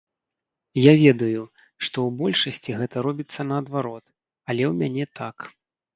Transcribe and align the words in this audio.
Я 0.83 0.93
ведаю, 1.01 1.43
што 1.85 1.97
ў 2.07 2.17
большасці 2.21 2.77
гэта 2.79 2.95
робіцца 3.09 3.41
наадварот, 3.53 4.03
але 4.49 4.63
ў 4.73 4.79
мяне 4.81 5.05
так. 5.21 5.37